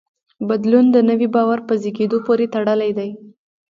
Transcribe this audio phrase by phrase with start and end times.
[0.47, 3.09] بدلون د نوي باور په زېږېدو پورې تړلی دی.